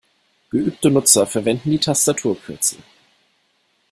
[0.49, 2.79] Geübte Nutzer verwenden die Tastaturkürzel.